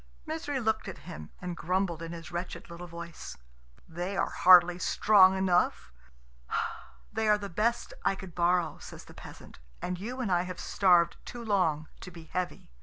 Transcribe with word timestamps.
Misery 0.25 0.59
looked 0.59 0.87
at 0.87 0.97
him 1.05 1.29
and 1.39 1.55
grumbled 1.55 2.01
in 2.01 2.11
his 2.11 2.31
wretched 2.31 2.71
little 2.71 2.87
voice, 2.87 3.37
"They 3.87 4.17
are 4.17 4.31
hardly 4.31 4.79
strong 4.79 5.37
enough," 5.37 5.91
"They 7.13 7.27
are 7.27 7.37
the 7.37 7.49
best 7.49 7.93
I 8.03 8.15
could 8.15 8.33
borrow," 8.33 8.79
says 8.79 9.05
the 9.05 9.13
peasant; 9.13 9.59
"and 9.79 9.99
you 9.99 10.19
and 10.19 10.31
I 10.31 10.41
have 10.41 10.59
starved 10.59 11.17
too 11.23 11.45
long 11.45 11.87
to 11.99 12.09
be 12.09 12.23
heavy." 12.23 12.71